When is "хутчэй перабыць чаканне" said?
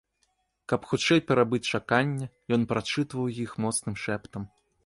0.93-2.31